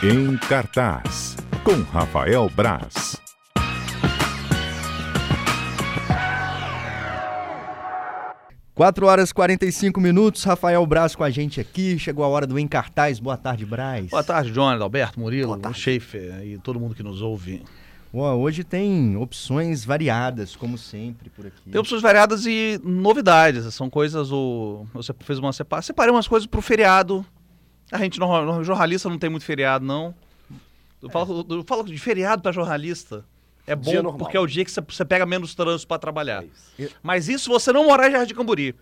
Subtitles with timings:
[0.00, 3.20] Em cartaz, com Rafael Braz.
[8.76, 11.98] Quatro horas e 45 minutos, Rafael Braz com a gente aqui.
[11.98, 13.18] Chegou a hora do Em Cartaz.
[13.18, 14.10] Boa tarde, Braz.
[14.10, 17.64] Boa tarde, Jonas, Alberto, Murilo, Schaefer e todo mundo que nos ouve.
[18.12, 21.70] Hoje tem opções variadas, como sempre, por aqui.
[21.70, 23.74] Tem opções variadas e novidades.
[23.74, 24.30] São coisas.
[24.30, 24.86] O...
[24.94, 25.82] Você fez uma separa.
[25.82, 27.26] Separei umas coisas pro feriado.
[27.90, 30.14] A gente, não, jornalista, não tem muito feriado, não.
[31.02, 33.24] Eu falo, eu falo de feriado para jornalista.
[33.66, 36.42] É bom porque é o dia que você- pega menos trânsito para trabalhar.
[36.78, 36.94] isso.
[37.02, 38.74] Mas isso você não morar em Jardim Camburi.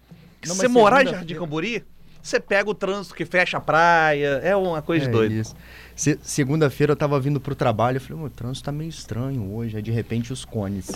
[0.43, 1.85] Se você morar em Jardim Camburi,
[2.23, 4.41] você pega o trânsito que fecha a praia.
[4.43, 5.55] É uma coisa É isso.
[5.95, 9.53] Se- Segunda-feira eu tava vindo pro trabalho, eu falei, "Ô, o trânsito tá meio estranho
[9.55, 9.77] hoje.
[9.77, 10.91] Aí de repente os cones.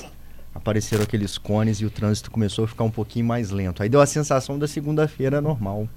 [0.55, 3.83] Apareceram aqueles cones e o trânsito começou a ficar um pouquinho mais lento.
[3.83, 5.89] Aí deu a sensação da segunda-feira normal.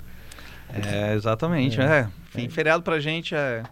[0.74, 1.80] É, exatamente.
[1.80, 2.08] É.
[2.30, 3.64] Enfim, feriado pra gente é.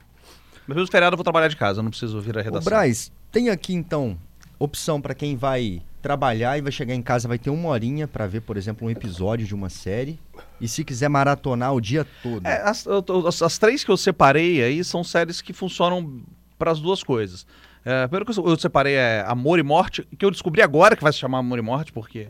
[0.67, 2.69] Mas mesmo feriado eu vou trabalhar de casa, eu não preciso vir à Ô, redação.
[2.69, 4.17] Braz, tem aqui então
[4.59, 8.25] opção para quem vai trabalhar e vai chegar em casa, vai ter uma horinha para
[8.27, 10.19] ver, por exemplo, um episódio de uma série.
[10.59, 12.45] E se quiser maratonar o dia todo.
[12.45, 16.21] É, as, as- as três que eu separei aí são séries que funcionam
[16.57, 17.45] para as duas coisas.
[17.83, 21.01] É, primeiro que eu, eu separei é Amor e Morte, que eu descobri agora que
[21.03, 22.27] vai se chamar Amor e Morte, porque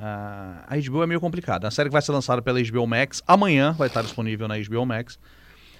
[0.00, 1.68] ah, a HBO é meio complicada.
[1.68, 4.86] A série que vai ser lançada pela HBO Max amanhã vai estar disponível na HBO
[4.86, 5.18] Max.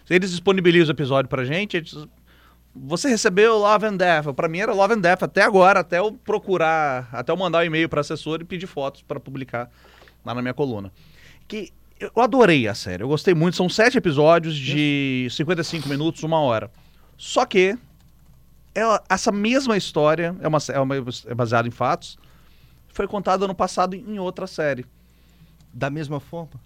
[0.09, 1.77] Eles disponibilizam o episódio pra gente.
[1.77, 2.07] eles-
[2.75, 4.33] você recebeu Love and Death.
[4.35, 7.65] Pra mim era Love and Death até agora, até eu procurar, até eu mandar um
[7.65, 9.69] e-mail para assessor e pedir fotos para publicar
[10.25, 10.93] lá na minha coluna.
[11.49, 13.57] Que eu adorei a série, eu gostei muito.
[13.57, 16.71] São sete episódios de 55 minutos, uma hora.
[17.17, 17.77] Só que
[18.75, 20.95] ela- essa mesma história é, uma, é, uma,
[21.27, 22.19] é baseada em fatos.
[22.93, 24.85] Foi contada ano passado em outra série
[25.73, 26.61] Da mesma forma?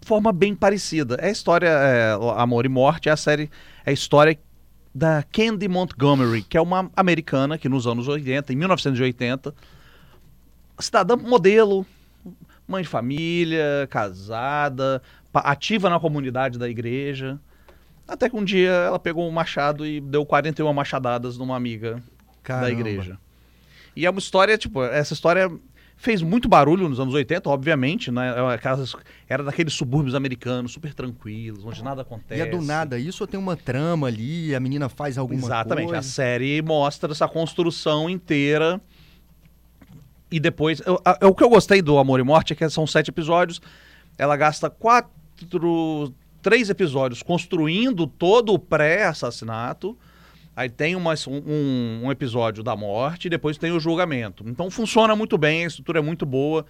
[0.00, 1.16] forma bem parecida.
[1.20, 3.50] É a história é, Amor e Morte, é a série,
[3.84, 4.38] é a história
[4.94, 9.54] da Candy Montgomery, que é uma americana que nos anos 80, em 1980,
[10.78, 11.86] cidadã modelo,
[12.66, 15.02] mãe de família, casada,
[15.34, 17.38] ativa na comunidade da igreja.
[18.06, 22.02] Até que um dia ela pegou um machado e deu 41 machadadas numa amiga da
[22.42, 22.70] Caramba.
[22.70, 23.18] igreja.
[23.94, 25.50] E é uma história, tipo, essa história
[25.96, 28.34] fez muito barulho nos anos 80, obviamente, né?
[28.36, 28.98] É uma casa-
[29.28, 32.40] Era daqueles subúrbios americanos, super tranquilos, onde nada acontece.
[32.40, 35.86] E é do nada isso ou tem uma trama ali, a menina faz alguma Exatamente.
[35.86, 36.02] A coisa?
[36.08, 38.80] série mostra essa construção inteira.
[40.30, 40.80] E depois.
[40.86, 43.60] eu- a- o que eu gostei do Amor e Morte é que são sete episódios.
[44.18, 45.10] Ela gasta quatro.
[46.40, 49.96] Três episódios construindo todo o pré-assassinato.
[50.54, 51.42] Aí tem umas- um,
[52.04, 54.44] um- episódio da morte e depois tem o julgamento.
[54.46, 56.66] Então funciona muito bem, a estrutura é muito boa.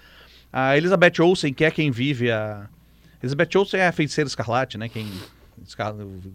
[0.52, 2.68] A Elizabeth Olsen, que é quem vive a.
[3.22, 4.88] Elizabeth Olsen é a feiticeira escarlate, né?
[4.88, 5.06] Quem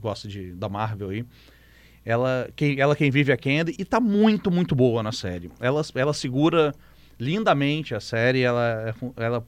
[0.02, 1.26] gosta de, da Marvel aí.
[2.06, 5.52] Ela quem, ela quem vive a Candy e tá muito, muito boa na série.
[5.60, 6.74] Ela, ela segura
[7.20, 9.46] lindamente a série, ela, é ela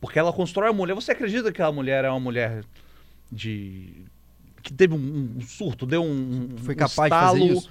[0.00, 0.94] porque ela constrói a mulher.
[0.94, 2.62] Você acredita que aquela mulher é uma mulher
[3.30, 4.04] de
[4.62, 7.68] que teve um, um surto, deu um, Foi um capaz de fazer estalo, isso?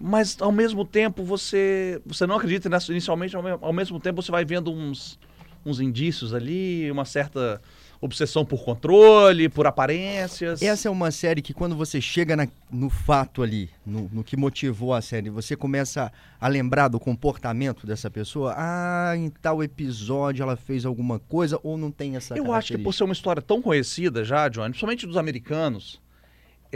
[0.00, 4.20] mas ao mesmo tempo você você não acredita nessa inicialmente, ao, me- ao mesmo tempo
[4.22, 5.18] você vai vendo uns
[5.64, 7.60] uns indícios ali, uma certa
[8.00, 10.62] obsessão por controle, por aparências.
[10.62, 14.36] Essa é uma série que quando você chega na- no fato ali, no, no que
[14.36, 18.54] motivou a série, você começa a lembrar do comportamento dessa pessoa.
[18.56, 22.78] Ah, em tal episódio ela fez alguma coisa ou não tem essa Eu acho que
[22.78, 26.00] por ser uma história tão conhecida já, Johnny, principalmente dos americanos,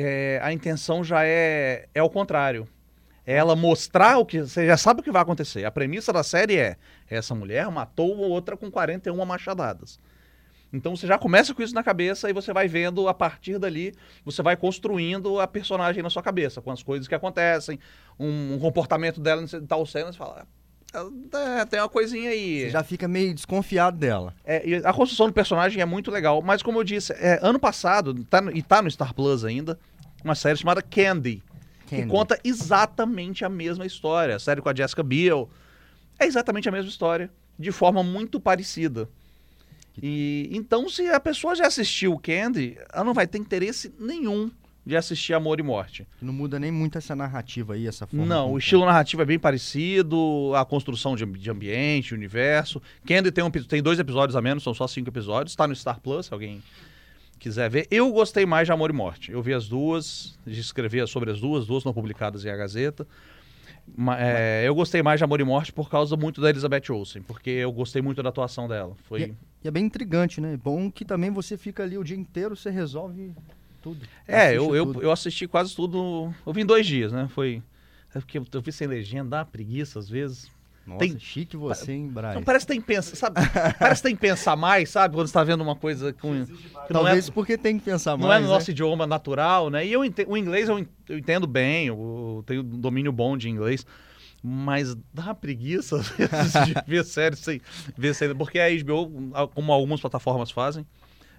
[0.03, 2.69] é, a intenção já é, é o contrário.
[3.27, 4.41] É ela mostrar o que.
[4.41, 5.65] Você já sabe o que vai acontecer.
[5.65, 6.77] A premissa da série é:
[7.09, 9.99] essa mulher matou outra com 41 machadadas.
[10.73, 13.93] Então você já começa com isso na cabeça e você vai vendo a partir dali,
[14.25, 17.79] você vai construindo a personagem na sua cabeça, com as coisas que acontecem,
[18.19, 20.47] um, um comportamento dela em tal cena, você fala.
[20.93, 22.63] "Ah, é, tem uma coisinha aí.
[22.65, 24.35] Você já fica meio desconfiado dela.
[24.45, 28.25] É, a construção do personagem é muito legal, mas como eu disse, é, ano passado,
[28.25, 29.79] tá no- e tá no Star Plus ainda,
[30.25, 31.43] uma série chamada Candy,
[31.87, 32.09] que Candy.
[32.09, 34.37] conta exatamente a mesma história.
[34.37, 35.49] A série com a Jessica Biel
[36.19, 39.09] é exatamente a mesma história, de forma muito parecida.
[40.03, 44.51] E então, se a pessoa já assistiu Candy, ela não vai ter interesse nenhum
[44.91, 46.07] de assistir Amor e Morte.
[46.21, 48.27] Não muda nem muito essa narrativa aí, essa forma.
[48.27, 48.59] Não, o tá.
[48.59, 52.83] estilo narrativo é bem parecido, a construção de, de ambiente, universo.
[53.07, 55.55] Candy tem, um, tem dois episódios a menos, são só cinco episódios.
[55.55, 56.61] Tá no Star Plus, se alguém
[57.39, 57.87] quiser ver.
[57.89, 59.31] Eu gostei mais de Amor e Morte.
[59.31, 63.07] Eu vi as duas, escrevi sobre as duas, duas não publicadas em A Gazeta.
[64.19, 67.51] É, eu gostei mais de Amor e Morte por causa muito da Elizabeth Olsen, porque
[67.51, 68.97] eu gostei muito da atuação dela.
[69.05, 69.35] Foi...
[69.63, 70.59] E é bem intrigante, né?
[70.63, 73.33] Bom que também você fica ali o dia inteiro, você resolve
[73.83, 74.07] tudo.
[74.27, 75.03] É, eu, eu, tudo.
[75.03, 76.33] eu assisti quase tudo.
[76.47, 77.29] Eu vi em dois dias, né?
[77.35, 77.63] Foi.
[78.15, 80.51] É porque eu, eu vi sem legenda, dá uma preguiça às vezes.
[80.87, 82.35] Nossa, tem- chique você, hein, Braz?
[82.35, 83.37] Não, parece que tem que pensar, sabe?
[83.79, 85.15] parece que tem que pensar mais, sabe?
[85.15, 86.45] Quando você tá vendo uma coisa com.
[86.45, 88.55] que não é- Talvez porque tem que pensar não mais, é no né?
[88.55, 89.87] nosso idioma natural, né?
[89.87, 93.37] E eu ente- o inglês eu en- eu entendo bem, eu, tenho um domínio bom
[93.37, 93.87] de inglês,
[94.43, 97.61] mas dá uma preguiça às vezes de ver série sem
[97.97, 100.85] ver série, porque a HBO, como algumas plataformas fazem,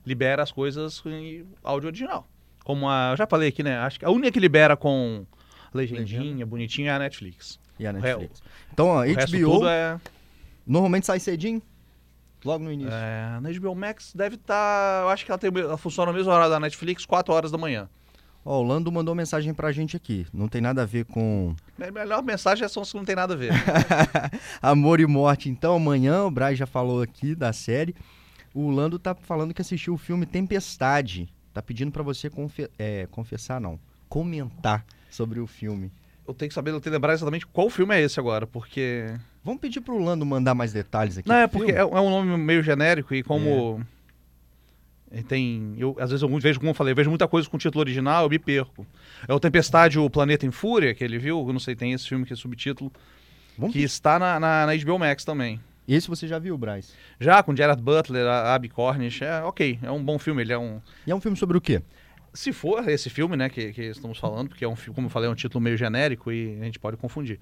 [0.06, 2.28] libera as coisas em áudio original.
[2.64, 3.78] Como a, eu já falei aqui, né?
[3.80, 5.26] Acho que a única que libera com
[5.74, 7.60] legendinha, bonitinha é a Netflix.
[7.80, 8.42] E a Netflix.
[8.72, 10.00] Então, resto HBO é,
[10.66, 11.62] normalmente sai cedinho,
[12.46, 12.94] logo no início.
[12.94, 16.32] é na HBO Max deve estar, eu acho que ela, tem, ela funciona no mesmo
[16.32, 17.90] horário da Netflix, 4 horas da manhã.
[18.44, 20.26] Ó, o Lando mandou mensagem pra gente aqui.
[20.34, 23.36] Não tem nada a ver com A melhor mensagem é só que não tem nada
[23.36, 23.52] a ver.
[24.62, 25.48] Amor e Morte.
[25.48, 27.96] Então, amanhã, o Braz já falou aqui da série.
[28.54, 31.30] O Lando tá falando que assistiu o filme Tempestade.
[31.54, 33.80] Tá pedindo pra você confe- é, confessar, não.
[34.10, 35.92] Comentar sobre o filme.
[36.28, 39.14] Eu tenho que saber, eu tenho que lembrar exatamente qual filme é esse agora, porque.
[39.44, 41.28] Vamos pedir pro Lando mandar mais detalhes aqui.
[41.28, 43.84] Não, é porque é, é um nome meio genérico e como.
[45.12, 45.76] e Tem.
[45.78, 47.82] Eu, às vezes eu vejo, como eu falei, eu vejo muita coisa com o título
[47.82, 48.86] original, eu me perco.
[49.28, 52.08] É o Tempestade, o Planeta em Fúria, que ele viu, eu não sei, tem esse
[52.08, 52.92] filme que é subtítulo,
[53.58, 55.60] Vamos que está na, na, na HBO Max também.
[55.96, 56.94] Esse você já viu, Braz?
[57.20, 60.58] Já com Gerard Butler, a Abby Cornish, é ok, é um bom filme, ele é
[60.58, 60.82] um.
[61.06, 61.82] E é um filme sobre o quê?
[62.34, 65.12] Se for esse filme, né, que, que estamos falando, porque é um filme, como eu
[65.12, 67.40] falei, é um título meio genérico e a gente pode confundir.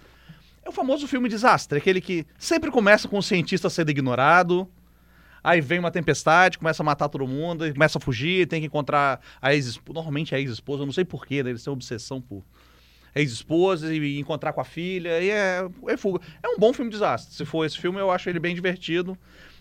[0.65, 4.67] É o famoso filme desastre, aquele que sempre começa com o cientista sendo ignorado,
[5.43, 9.21] aí vem uma tempestade, começa a matar todo mundo, começa a fugir, tem que encontrar
[9.39, 12.43] a ex-esposa, normalmente a ex-esposa, eu não sei porquê, né, eles têm obsessão por
[13.15, 16.19] ex-esposa e encontrar com a filha, e é, é fuga.
[16.41, 19.17] É um bom filme desastre, se for esse filme eu acho ele bem divertido,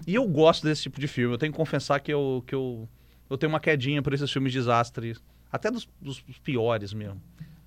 [0.06, 2.89] e eu gosto desse tipo de filme, eu tenho que confessar que eu, que eu,
[3.29, 7.21] eu tenho uma quedinha por esses filmes desastres, até dos, dos piores mesmo.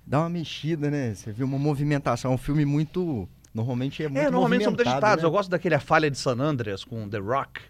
[0.06, 1.14] Dá uma mexida, né?
[1.14, 2.32] Você viu uma movimentação.
[2.32, 3.28] É um filme muito.
[3.54, 5.22] Normalmente é muito É, normalmente são agitados.
[5.22, 5.26] né?
[5.26, 7.60] Eu gosto daquele A Falha de San Andreas com The Rock.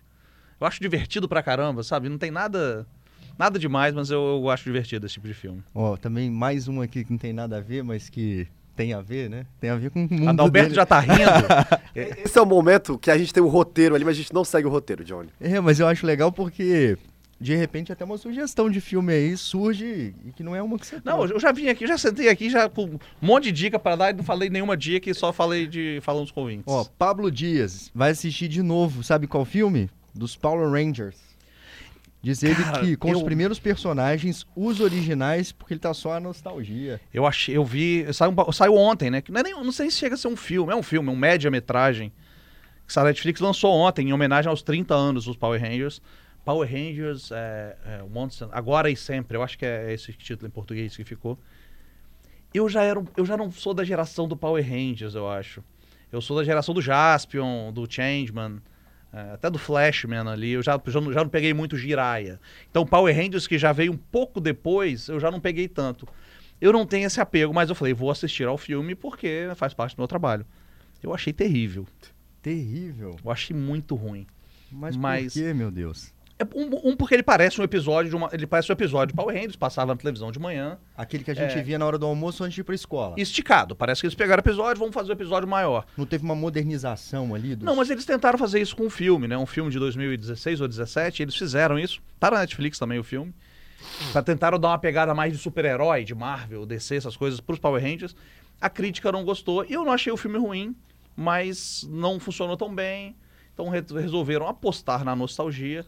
[0.60, 2.08] Eu acho divertido pra caramba, sabe?
[2.08, 2.86] Não tem nada
[3.42, 5.64] nada demais, mas eu, eu acho divertido esse tipo de filme.
[5.74, 8.46] Ó, também mais um aqui que não tem nada a ver, mas que
[8.76, 9.46] tem a ver, né?
[9.60, 10.76] Tem a ver com o mundo Adalberto dele.
[10.76, 11.20] já tá rindo.
[12.24, 14.44] Esse é o momento que a gente tem um roteiro ali, mas a gente não
[14.44, 15.28] segue o roteiro, Johnny.
[15.40, 16.96] É, mas eu acho legal porque,
[17.40, 20.86] de repente, até uma sugestão de filme aí surge e que não é uma que
[20.86, 23.76] você Não, eu já vim aqui, já sentei aqui, já com um monte de dica
[23.76, 26.64] pra dar e não falei nenhuma dica e só falei de falando com ouvintes.
[26.68, 29.90] Ó, Pablo Dias vai assistir de novo, sabe qual filme?
[30.14, 31.31] Dos Power Rangers.
[32.22, 36.12] Diz ele Cara, que com os eu- primeiros personagens, os originais, porque ele tá só
[36.12, 37.00] a nostalgia.
[37.12, 39.20] Eu achei, eu vi, saiu, saiu ontem, né?
[39.28, 41.12] Não, é nem, não sei se chega a ser um filme, é um filme, é
[41.12, 42.12] um média-metragem.
[42.86, 46.00] Que a Netflix lançou ontem, em homenagem aos 30 anos dos Power Rangers.
[46.44, 50.50] Power Rangers é, é, Once Agora e Sempre, eu acho que é esse título em
[50.50, 51.36] português que ficou.
[52.54, 55.62] Eu já, era, eu já não sou da geração do Power Rangers, eu acho.
[56.12, 58.60] Eu sou da geração do Jaspion, do Changeman,
[59.34, 60.52] até do Flashman ali.
[60.52, 62.40] Eu já, já, não, já não peguei muito Jiraiya.
[62.70, 66.08] Então, Power Rangers, que já veio um pouco depois, eu já não peguei tanto.
[66.60, 69.96] Eu não tenho esse apego, mas eu falei, vou assistir ao filme porque faz parte
[69.96, 70.46] do meu trabalho.
[71.02, 71.86] Eu achei terrível.
[72.40, 73.16] Terrível.
[73.24, 74.26] Eu achei muito ruim.
[74.70, 76.11] Mas, Mas- por quê, meu Deus?
[76.38, 79.14] É um, um porque ele parece um episódio de uma, ele parece um episódio de
[79.14, 81.62] Power Rangers, passava na televisão de manhã, Aquele que a gente É.
[81.62, 83.14] via na hora do almoço antes de ir pra escola.
[83.18, 83.76] esticado.
[83.76, 85.84] Parece que eles pegaram o episódio, vamos fazer o episódio maior.
[85.96, 87.54] Não teve uma modernização ali?
[87.54, 87.64] Dos...
[87.64, 89.36] Não, mas eles tentaram fazer isso com um filme, né?
[89.38, 92.00] Um filme de 2016 ou 2017, eles fizeram isso.
[92.18, 93.32] Tá na Netflix também o filme.
[94.12, 97.82] Pra tentaram dar uma pegada mais de super-herói, de Marvel, DC, essas coisas pros Power
[97.82, 98.14] Rangers.
[98.60, 100.74] A crítica não gostou e eu não achei o filme ruim,
[101.16, 103.14] mas não funcionou tão bem.
[103.52, 105.84] Então re- resolveram apostar na nostalgia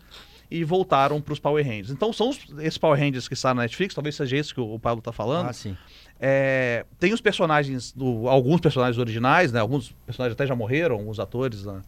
[0.51, 1.91] e voltaram pros Power Rangers.
[1.91, 4.75] Então são os, esses Power Rangers que estão na Netflix, talvez seja esse que o,
[4.75, 5.49] o Pablo tá falando.
[5.49, 5.77] Ah, sim.
[6.21, 9.61] É, tem os personagens, do, alguns personagens originais, né?
[9.61, 11.83] Alguns personagens até já morreram, alguns atores né,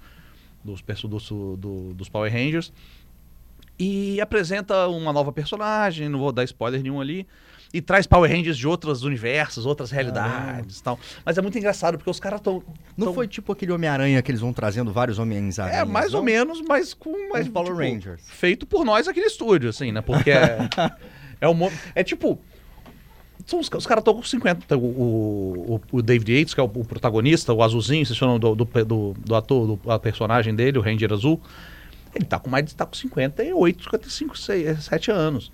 [0.64, 2.72] dos, dos, do- dos Power Rangers.
[3.78, 7.26] E apresenta uma nova personagem, não vou dar spoiler nenhum ali.
[7.74, 10.98] E traz Power Rangers de outros universos, outras realidades e tal.
[11.24, 12.62] Mas é muito engraçado, porque os caras estão.
[12.96, 15.80] Não foi tipo aquele Homem-Aranha que eles vão trazendo vários Homens-Aranha?
[15.80, 17.48] É, mais ou menos, mas com mais.
[17.48, 18.22] Power tipo, Rangers.
[18.28, 20.00] Feito por nós aqui no estúdio, assim, né?
[20.00, 20.58] Porque é.
[21.40, 22.38] é, um, é tipo.
[23.44, 24.76] São os, os caras estão com 50.
[24.76, 28.54] O, o, o- David Yates, que é o, o protagonista, o azulzinho, se chama do,
[28.54, 31.40] do, do, do ator, do a personagem dele, o Ranger Azul.
[32.16, 35.52] Ele tá com mais de tá com 58, 55, 6, 7 anos.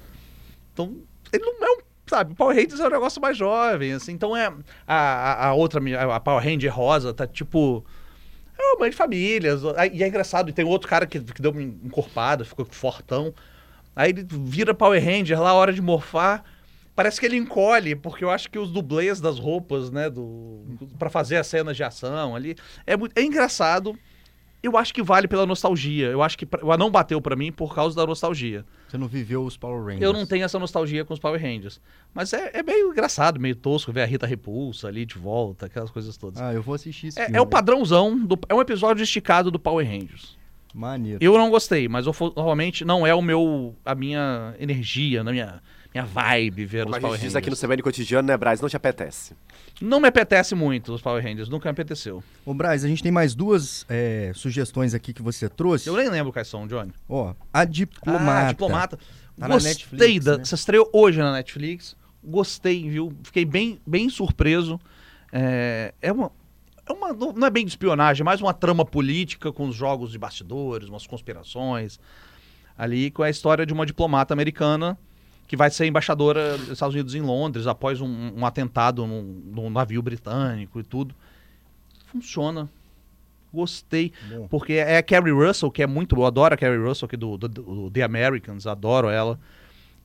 [0.73, 0.97] Então,
[1.33, 1.83] ele não é um.
[2.07, 4.12] Sabe, Power Rangers é um negócio mais jovem, assim.
[4.12, 4.52] Então é.
[4.87, 5.81] A, a, outra,
[6.14, 7.85] a Power Ranger rosa, tá tipo.
[8.59, 9.64] É uma mãe de famílias.
[9.76, 13.33] Aí- E é engraçado, e tem outro cara que, que deu uma encorpada, ficou fortão.
[13.95, 16.45] Aí ele vira Power Ranger lá, hora de morfar.
[16.95, 20.62] parece que ele encolhe, porque eu acho que os dublês das roupas, né, do
[20.99, 22.54] para fazer as cenas de ação ali,
[22.87, 23.99] é muito é engraçado.
[24.62, 26.07] Eu acho que vale pela nostalgia.
[26.07, 28.64] Eu acho que pra- o anão bateu pra mim por causa da nostalgia.
[28.88, 30.02] Você não viveu os Power Rangers.
[30.02, 31.81] Eu não tenho essa nostalgia com os Power Rangers.
[32.14, 35.90] Mas é, é meio engraçado, meio tosco ver a Rita Repulsa ali de volta, aquelas
[35.90, 36.40] coisas todas.
[36.40, 37.38] Ah, eu vou assistir esse É, filme.
[37.38, 40.37] é o padrãozão, do- é um episódio esticado do Power Rangers.
[40.75, 41.19] Maneiro.
[41.23, 45.61] Eu não gostei, mas eu, normalmente não é o meu, a minha energia, a minha,
[45.95, 47.37] minha vibe ver Como os a Power gente diz Rangers.
[47.37, 48.61] aqui no CBN Cotidiano, né, Braz?
[48.61, 49.35] Não te apetece.
[49.81, 52.23] Não me apetece muito os Power Rangers, nunca me apeteceu.
[52.45, 55.89] Ô, Braz, a gente tem mais duas é, sugestões aqui que você trouxe.
[55.89, 56.93] Eu nem lembro quais são, Johnny.
[57.09, 58.47] Ó, A Diplomata.
[58.49, 58.97] Ah, Diplomata.
[58.97, 59.03] Tá
[59.37, 60.39] na Gostei Netflix, da.
[60.39, 60.45] né?
[60.45, 61.97] Você estreou hoje na Netflix.
[62.23, 63.13] Gostei, viu?
[63.25, 64.81] Fiquei bem, bem surpreso.
[65.33, 66.31] É, é uma.
[66.87, 69.75] É uma, não não é bem de espionagem, é mais uma trama política com os
[69.75, 71.99] jogos de bastidores, umas conspirações.
[72.77, 74.99] Ali com a história de uma diplomata americana
[75.52, 79.23] que vai ser embaixadora dos Estados Unidos em Londres após um, um atentado num,
[79.54, 81.14] num navio britânico e tudo.
[82.06, 82.71] Funciona.
[83.52, 84.14] Gostei.
[84.30, 84.49] Bom.
[84.49, 86.16] Porque é a Carrie Russell, que é muito.
[86.16, 89.38] Eu adoro a Carrie Russell aqui do, do- do The Americans, adoro ela.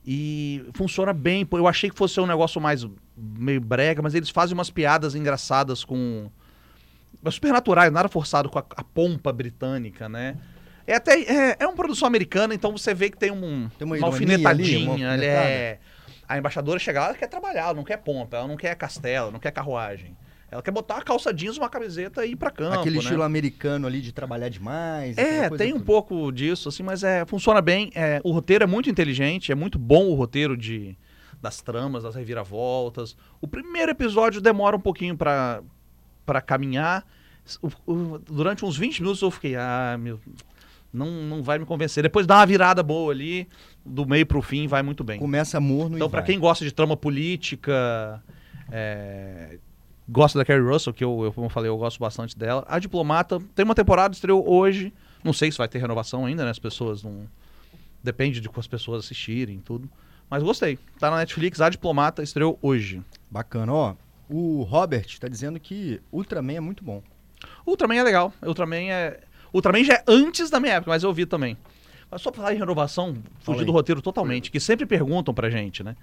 [0.06, 1.48] E funciona bem.
[1.50, 2.86] Eu achei que fosse um negócio mais
[3.16, 6.30] meio brega, mas eles fazem umas piadas engraçadas com.
[7.30, 10.36] Super naturais, nada forçado com a, a pompa britânica, né?
[10.88, 11.20] É até.
[11.22, 14.48] É, é uma produção americana, então você vê que tem um, Tem uma uma, ironia
[14.48, 14.88] ali, alfinetadinha.
[15.14, 15.78] uma é-
[16.26, 19.30] A embaixadora chega lá, ela quer trabalhar, ela não quer pompa, ela não quer castelo,
[19.30, 20.16] não quer carruagem.
[20.50, 22.80] Ela quer botar uma calça jeans, uma camiseta e ir pra campo.
[22.80, 23.02] Aquele né?
[23.02, 25.16] estilo americano ali de trabalhar demais.
[25.18, 25.84] É, tem um toda.
[25.84, 27.90] pouco disso, assim, mas é, funciona bem.
[27.94, 30.96] É, o roteiro é muito inteligente, é muito bom o roteiro de,
[31.42, 33.14] das tramas, das reviravoltas.
[33.42, 35.60] O primeiro episódio demora um pouquinho pra,
[36.24, 37.06] pra caminhar.
[37.60, 40.18] O- o- durante uns 20 minutos eu fiquei, ah, meu,
[40.92, 42.02] não, não vai me convencer.
[42.02, 43.48] Depois dá uma virada boa ali,
[43.84, 45.18] do meio pro fim vai muito bem.
[45.18, 46.26] Começa morno Então, pra vai.
[46.26, 48.22] quem gosta de trama política,
[48.70, 49.58] é,
[50.08, 52.64] gosta da Carrie Russell, que eu, eu, como eu falei, eu gosto bastante dela.
[52.68, 54.92] A Diplomata tem uma temporada, estreou hoje.
[55.22, 56.50] Não sei se vai ter renovação ainda, né?
[56.50, 57.26] As pessoas não.
[58.02, 59.88] Depende de como as pessoas assistirem tudo.
[60.30, 60.78] Mas gostei.
[60.98, 63.02] Tá na Netflix, A Diplomata estreou hoje.
[63.30, 63.94] Bacana, ó.
[64.28, 67.02] O Robert tá dizendo que Ultraman é muito bom.
[67.66, 68.32] Ultraman é legal.
[68.42, 69.20] Ultraman é.
[69.52, 71.56] Ultraman já é antes da minha época, mas eu vi também.
[72.10, 75.82] Mas só pra falar em renovação, fugir do roteiro totalmente, que sempre perguntam pra gente,
[75.82, 75.94] né?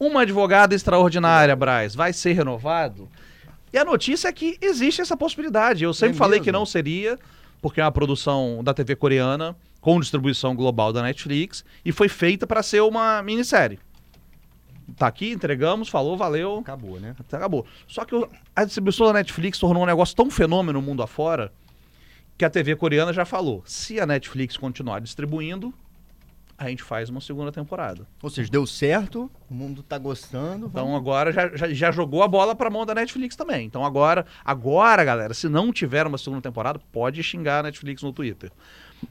[0.00, 3.08] Uma advogada extraordinária, Braz, vai ser renovado?
[3.72, 5.84] E a notícia é que existe essa possibilidade.
[5.84, 6.44] Eu sempre É falei mesmo?
[6.44, 7.18] que não seria,
[7.60, 12.46] porque é uma produção da TV coreana com distribuição global da Netflix e foi feita
[12.46, 13.78] pra ser uma minissérie.
[14.96, 16.58] Tá aqui, entregamos, falou, valeu.
[16.58, 17.14] Acabou, né?
[17.32, 17.64] Acabou.
[17.86, 18.14] Só que
[18.54, 21.52] a distribuição da Netflix tornou um negócio tão fenômeno no mundo afora
[22.42, 25.72] que a TV coreana já falou: se a Netflix continuar distribuindo,
[26.58, 28.04] a gente faz uma segunda temporada.
[28.20, 30.66] Ou seja, deu certo, o mundo tá gostando.
[30.66, 33.64] Então vamos- agora já, já, já jogou a bola pra mão da Netflix também.
[33.64, 38.12] Então agora, agora, galera, se não tiver uma segunda temporada, pode xingar a Netflix no
[38.12, 38.50] Twitter.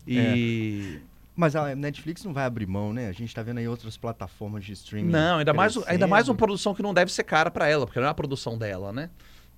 [0.05, 0.99] E.
[1.33, 3.07] Mas a Netflix não vai abrir mão, né?
[3.07, 5.09] A gente tá vendo aí outras plataformas de streaming.
[5.09, 7.99] Não, ainda mais, ainda mais uma produção que não deve ser cara pra ela, porque
[7.99, 9.09] não é a produção dela, né?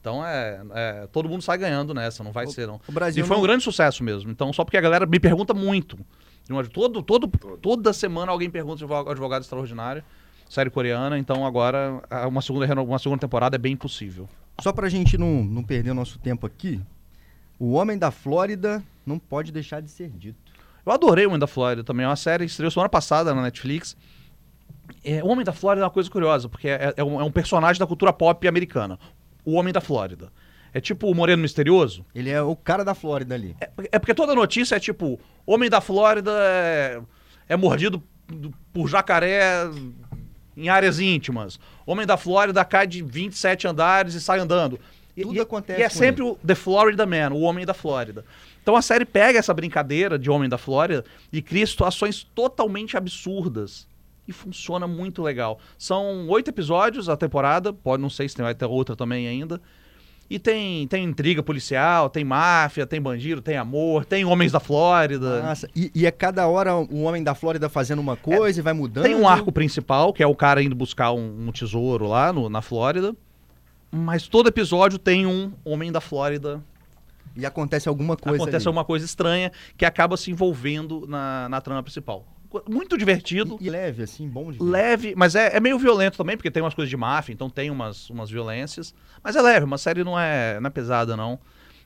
[0.04, 2.82] Então é, é, todo mundo sai ganhando nessa, não vai O- ser não.
[2.86, 4.30] O Brasil E foi um não- grande sucesso mesmo.
[4.30, 5.98] Então só porque a galera me pergunta muito.
[6.46, 7.26] De uma- Todo, todo,
[7.62, 10.04] toda semana alguém pergunta se o advogado extraordinário,
[10.50, 11.18] série coreana.
[11.18, 14.28] Então agora a- uma segunda uma segunda temporada é bem possível.
[14.62, 16.82] Só pra gente não, não perder o nosso tempo aqui,
[17.58, 20.38] o Homem da Flórida não pode deixar de ser dito.
[20.86, 22.04] Eu adorei o Homem da Flórida também.
[22.06, 23.96] É uma série que estreou semana passada na Netflix.
[25.02, 27.32] É, o Homem da Flórida é uma coisa curiosa, porque é, é um, é um
[27.32, 29.00] personagem da cultura pop americana.
[29.46, 30.32] O Homem da Flórida.
[30.74, 32.04] É tipo o Moreno Misterioso.
[32.16, 33.56] Ele é o cara da Flórida ali.
[33.62, 37.00] É, é porque toda notícia é tipo: Homem da Flórida é,
[37.50, 39.42] é mordido do- por jacaré
[40.58, 41.60] em áreas íntimas.
[41.86, 44.80] Homem da Flórida cai de 27 andares e sai andando.
[45.16, 48.26] E, Tudo e- acontece E é sempre o The Florida Man, o Homem da Flórida.
[48.64, 53.88] Então a série pega essa brincadeira de Homem da Flórida e cria situações totalmente absurdas.
[54.28, 55.60] E funciona muito legal.
[55.78, 59.60] São oito episódios a temporada, pode não sei se tem, vai ter outra também ainda.
[60.30, 65.44] E tem, tem intriga policial, tem máfia, tem bandido, tem amor, tem homens da Flórida.
[65.44, 68.72] Nossa, e, e é cada hora um Homem da Flórida fazendo uma coisa e vai
[68.74, 69.04] mudando.
[69.04, 72.50] Tem um arco principal, que é o cara indo buscar um, um tesouro lá no-
[72.50, 73.14] na Flórida.
[73.92, 76.64] Mas todo episódio tem um homem da Flórida.
[77.36, 78.68] E acontece alguma coisa Acontece ali.
[78.68, 82.26] alguma coisa estranha que acaba se envolvendo na, na trama principal.
[82.70, 83.58] Muito divertido.
[83.60, 84.64] E, e leve, assim, bom de ver.
[84.64, 87.70] Leve, mas é, é meio violento também, porque tem umas coisas de máfia, então tem
[87.72, 88.94] umas, umas violências.
[89.24, 91.40] Mas é leve, uma série não é, não é pesada, não.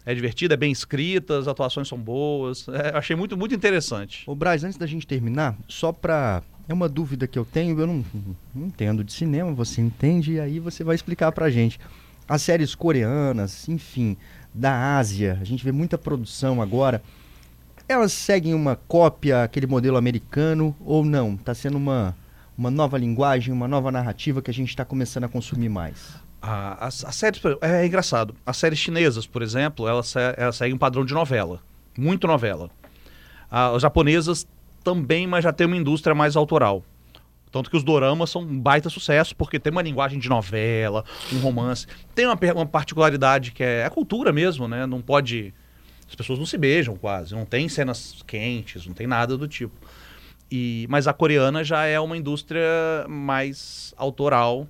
[0.06, 2.66] É divertida, é bem escrita, as atuações são boas.
[2.70, 4.24] É, achei muito, muito interessante.
[4.26, 7.88] Ô, Braz, antes da gente terminar, só pra É uma dúvida que eu tenho, eu
[7.88, 8.06] não,
[8.56, 11.80] não entendo de cinema, você entende, e aí você vai explicar pra gente.
[12.28, 14.18] As séries coreanas, enfim,
[14.54, 17.02] da Ásia, a gente vê muita produção agora.
[17.90, 21.36] Elas seguem uma cópia, aquele modelo americano, ou não?
[21.36, 22.16] Está sendo uma,
[22.58, 26.16] uma nova linguagem, uma nova narrativa que a gente está começando a consumir mais?
[26.42, 28.36] As, as séries, exemplo, é, engraçado.
[28.46, 31.62] As séries chinesas, por exemplo, elas, elas seguem um padrão de novela.
[31.98, 32.70] Muito novela.
[33.50, 34.46] As japonesas
[34.84, 36.84] também, mas já tem uma indústria mais autoral.
[37.52, 41.40] Tanto que os doramas são um baita sucesso, porque tem uma linguagem de novela, um
[41.40, 41.88] romance.
[42.14, 44.86] Tem uma, uma particularidade que é a cultura mesmo, né?
[44.86, 45.54] Não pode.
[46.08, 49.76] As pessoas não se beijam quase, não tem cenas quentes, não tem nada do tipo.
[50.50, 52.62] E, mas a coreana já é uma indústria
[53.10, 54.68] mais autoral,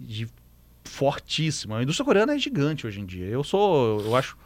[0.00, 0.26] de
[0.84, 1.78] fortíssima.
[1.78, 3.26] A indústria coreana é gigante hoje em dia.
[3.26, 4.36] Eu sou, eu acho.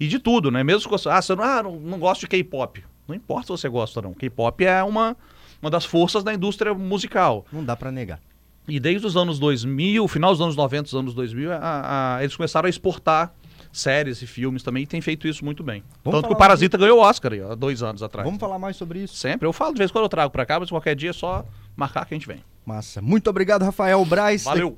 [0.00, 0.62] E de tudo, né?
[0.64, 1.08] Mesmo que você.
[1.08, 2.82] Ah, você não, ah, não, não gosto de K-pop.
[3.06, 4.14] Não importa se você gosta ou não.
[4.14, 5.16] K-pop é uma,
[5.60, 7.44] uma das forças da indústria musical.
[7.52, 8.20] Não dá pra negar.
[8.66, 12.36] E desde os anos 2000, final dos anos 90, os anos 2000, a- a- eles
[12.36, 13.34] começaram a exportar
[13.78, 15.82] séries e filmes também e tem feito isso muito bem.
[16.04, 18.24] Vamos Tanto que o Parasita ganhou o Oscar há dois anos atrás.
[18.26, 19.14] Vamos falar mais sobre isso.
[19.14, 19.46] Sempre.
[19.46, 21.44] Eu falo de vez em quando eu trago pra cá, mas qualquer dia é só
[21.76, 22.42] marcar que a gente vem.
[22.66, 23.00] Massa.
[23.00, 24.44] Muito obrigado, Rafael Braz.
[24.44, 24.76] Valeu.